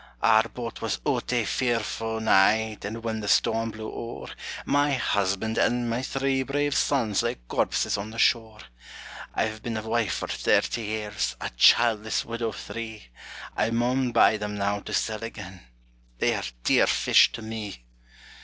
[0.23, 4.29] "Our boat was oot ae fearfu' night, And when the storm blew o'er,
[4.65, 8.61] My husband, and my three brave sons, Lay corpses on the shore.
[9.35, 13.09] "I've been a wife for thirty years, A childless widow three;
[13.55, 15.67] I maun buy them now to sell again,
[16.17, 17.85] They are dear fish to me!"